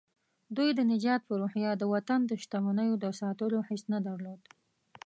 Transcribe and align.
دوی 0.55 0.69
د 0.73 0.79
نجات 0.91 1.21
په 1.25 1.33
روحيه 1.41 1.71
د 1.77 1.83
وطن 1.93 2.19
د 2.27 2.31
شتمنيو 2.43 2.95
د 3.03 3.05
ساتلو 3.21 3.57
حس 3.67 3.83
نه 3.93 3.99
درلود. 4.05 4.41